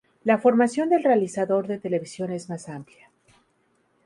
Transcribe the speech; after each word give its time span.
La 0.23 0.39
formación 0.39 0.89
del 0.89 1.03
realizador 1.03 1.67
de 1.67 1.77
televisión 1.77 2.31
es 2.31 2.49
más 2.49 2.67
amplia. 2.69 3.11